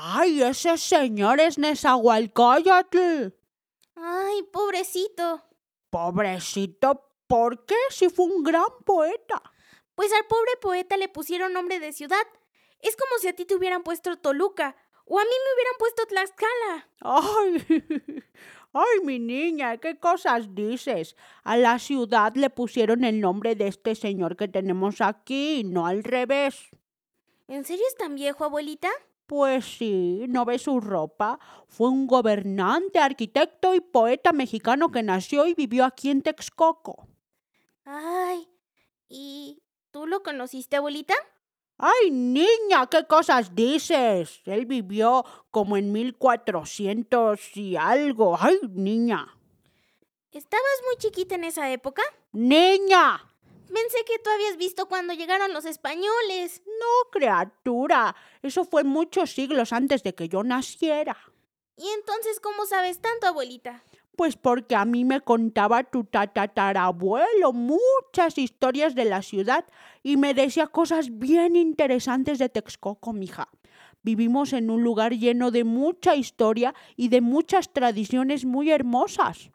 [0.00, 3.34] Ay, ese señor es Nezahualcóyotl.
[3.96, 5.42] Ay, pobrecito.
[5.90, 7.74] Pobrecito, ¿por qué?
[7.90, 9.42] Si fue un gran poeta.
[9.96, 12.24] Pues al pobre poeta le pusieron nombre de ciudad.
[12.78, 16.06] Es como si a ti te hubieran puesto Toluca o a mí me hubieran puesto
[16.06, 16.88] Tlaxcala.
[17.00, 18.22] Ay,
[18.74, 21.16] ay, mi niña, ¿qué cosas dices?
[21.42, 26.04] A la ciudad le pusieron el nombre de este señor que tenemos aquí, no al
[26.04, 26.68] revés.
[27.48, 28.90] ¿En serio es tan viejo, abuelita?
[29.28, 31.38] Pues sí, ¿no ves su ropa?
[31.68, 37.06] Fue un gobernante, arquitecto y poeta mexicano que nació y vivió aquí en Texcoco.
[37.84, 38.48] Ay,
[39.06, 41.12] ¿y tú lo conociste, abuelita?
[41.76, 42.86] ¡Ay, niña!
[42.90, 44.40] ¿Qué cosas dices?
[44.46, 48.34] Él vivió como en 1400 y algo.
[48.40, 49.26] ¡Ay, niña!
[50.32, 52.00] ¿Estabas muy chiquita en esa época?
[52.32, 53.27] ¡Niña!
[53.72, 56.62] Pensé que tú habías visto cuando llegaron los españoles.
[56.66, 58.16] No, criatura.
[58.42, 61.16] Eso fue muchos siglos antes de que yo naciera.
[61.76, 63.84] ¿Y entonces cómo sabes tanto, abuelita?
[64.16, 69.64] Pues porque a mí me contaba tu tatarabuelo muchas historias de la ciudad
[70.02, 73.48] y me decía cosas bien interesantes de Texcoco, mija.
[74.02, 79.50] Vivimos en un lugar lleno de mucha historia y de muchas tradiciones muy hermosas.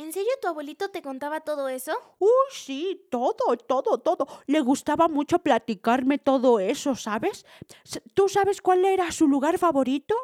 [0.00, 1.92] ¿En serio tu abuelito te contaba todo eso?
[2.18, 4.26] Uy, sí, todo, todo, todo.
[4.46, 7.44] Le gustaba mucho platicarme todo eso, ¿sabes?
[8.14, 10.14] ¿Tú sabes cuál era su lugar favorito?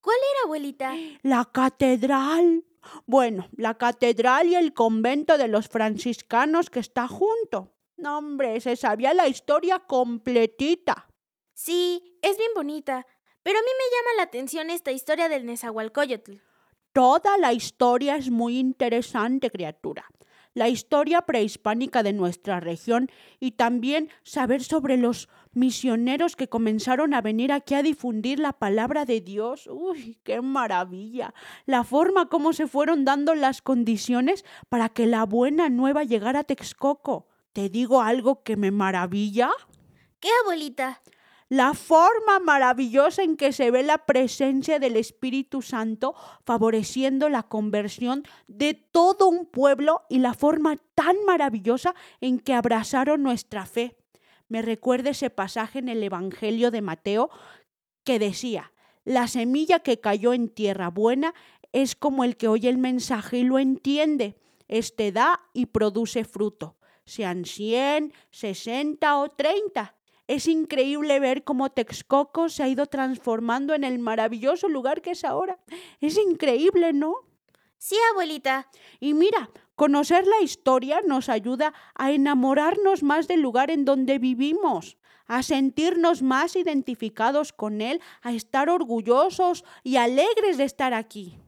[0.00, 0.96] ¿Cuál era, abuelita?
[1.22, 2.64] La catedral.
[3.06, 7.76] Bueno, la catedral y el convento de los franciscanos que está junto.
[7.96, 11.06] No, hombre, se sabía la historia completita.
[11.54, 13.06] Sí, es bien bonita,
[13.44, 16.40] pero a mí me llama la atención esta historia del Nezahualcóyotl.
[16.92, 20.04] Toda la historia es muy interesante, criatura.
[20.52, 23.10] La historia prehispánica de nuestra región
[23.40, 29.06] y también saber sobre los misioneros que comenzaron a venir aquí a difundir la palabra
[29.06, 29.66] de Dios.
[29.66, 31.32] Uy, qué maravilla.
[31.64, 36.44] La forma como se fueron dando las condiciones para que la buena nueva llegara a
[36.44, 37.26] Texcoco.
[37.54, 39.50] ¿Te digo algo que me maravilla?
[40.20, 41.00] ¿Qué, abuelita?
[41.52, 46.14] La forma maravillosa en que se ve la presencia del Espíritu Santo
[46.46, 53.22] favoreciendo la conversión de todo un pueblo y la forma tan maravillosa en que abrazaron
[53.22, 53.98] nuestra fe.
[54.48, 57.28] Me recuerda ese pasaje en el Evangelio de Mateo
[58.02, 58.72] que decía,
[59.04, 61.34] la semilla que cayó en tierra buena
[61.72, 64.38] es como el que oye el mensaje y lo entiende.
[64.68, 69.96] Este da y produce fruto, sean cien, sesenta o treinta.
[70.26, 75.24] Es increíble ver cómo Texcoco se ha ido transformando en el maravilloso lugar que es
[75.24, 75.58] ahora.
[76.00, 77.14] Es increíble, ¿no?
[77.78, 78.68] Sí, abuelita.
[79.00, 84.96] Y mira, conocer la historia nos ayuda a enamorarnos más del lugar en donde vivimos,
[85.26, 91.38] a sentirnos más identificados con él, a estar orgullosos y alegres de estar aquí.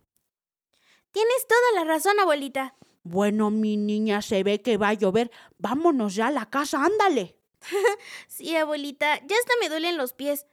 [1.12, 2.74] Tienes toda la razón, abuelita.
[3.04, 5.30] Bueno, mi niña, se ve que va a llover.
[5.58, 7.36] Vámonos ya a la casa, ándale.
[8.28, 10.46] sí, abuelita, ya hasta me duelen los pies.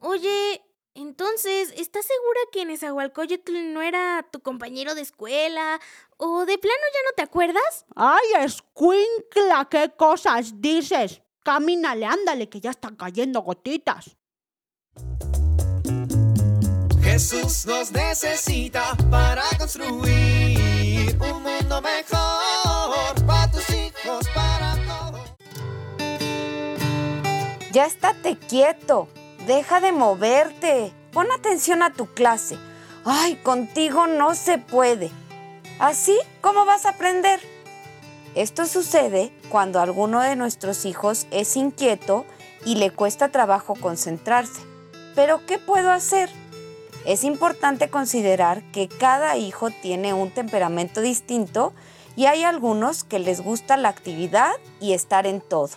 [0.00, 0.62] Oye,
[0.94, 5.80] entonces, ¿estás segura que Nezahualcóyotl no era tu compañero de escuela?
[6.16, 7.86] ¿O de plano ya no te acuerdas?
[7.94, 9.68] ¡Ay, escuincla!
[9.70, 11.22] ¿Qué cosas dices?
[11.44, 14.16] Camínale, ándale, que ya están cayendo gotitas.
[17.00, 22.27] Jesús nos necesita para construir un mundo mejor
[27.70, 29.08] Ya estate quieto,
[29.46, 32.56] deja de moverte, pon atención a tu clase.
[33.04, 35.10] Ay, contigo no se puede.
[35.78, 36.18] ¿Así?
[36.40, 37.40] ¿Cómo vas a aprender?
[38.34, 42.24] Esto sucede cuando alguno de nuestros hijos es inquieto
[42.64, 44.62] y le cuesta trabajo concentrarse.
[45.14, 46.30] Pero ¿qué puedo hacer?
[47.04, 51.74] Es importante considerar que cada hijo tiene un temperamento distinto
[52.16, 55.70] y hay algunos que les gusta la actividad y estar en todo.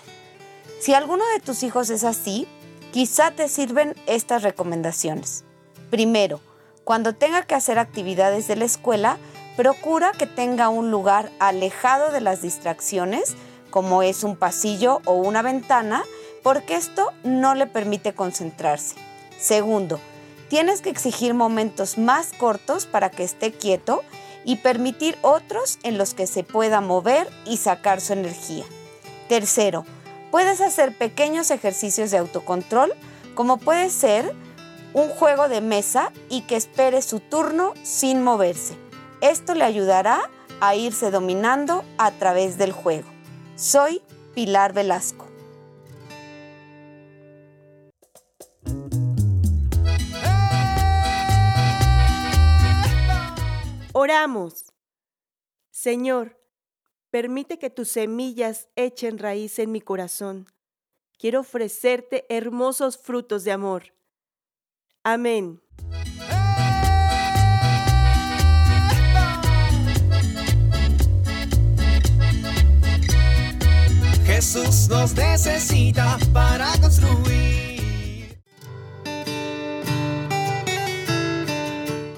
[0.81, 2.47] Si alguno de tus hijos es así,
[2.91, 5.43] quizá te sirven estas recomendaciones.
[5.91, 6.39] Primero,
[6.83, 9.19] cuando tenga que hacer actividades de la escuela,
[9.55, 13.35] procura que tenga un lugar alejado de las distracciones,
[13.69, 16.03] como es un pasillo o una ventana,
[16.41, 18.95] porque esto no le permite concentrarse.
[19.39, 19.99] Segundo,
[20.49, 24.01] tienes que exigir momentos más cortos para que esté quieto
[24.45, 28.65] y permitir otros en los que se pueda mover y sacar su energía.
[29.29, 29.85] Tercero,
[30.31, 32.93] puedes hacer pequeños ejercicios de autocontrol,
[33.35, 34.33] como puede ser
[34.93, 38.75] un juego de mesa y que espere su turno sin moverse.
[39.21, 40.29] Esto le ayudará
[40.61, 43.07] a irse dominando a través del juego.
[43.55, 44.01] Soy
[44.33, 45.27] Pilar Velasco.
[53.93, 54.73] Oramos.
[55.69, 56.40] Señor,
[57.11, 60.47] permite que tus semillas echen raíz en mi corazón.
[61.19, 63.93] Quiero ofrecerte hermosos frutos de amor.
[65.03, 65.61] Amén.
[74.25, 78.39] Jesús nos necesita para construir.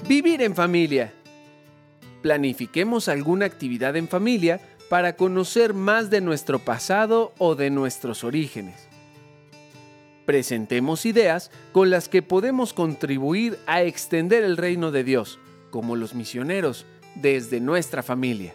[0.08, 1.12] Vivir en familia.
[2.22, 8.88] Planifiquemos alguna actividad en familia para conocer más de nuestro pasado o de nuestros orígenes.
[10.26, 15.38] Presentemos ideas con las que podemos contribuir a extender el reino de Dios,
[15.70, 18.54] como los misioneros, desde nuestra familia.